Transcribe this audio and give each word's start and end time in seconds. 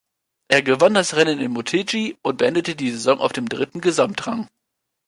Er 0.47 0.63
gewann 0.63 0.95
das 0.95 1.15
Rennen 1.15 1.39
in 1.39 1.51
Motegi 1.51 2.17
und 2.23 2.37
beendete 2.37 2.75
die 2.75 2.89
Saison 2.89 3.19
auf 3.19 3.33
dem 3.33 3.47
dritten 3.47 3.81
Gesamtrang. 3.81 4.47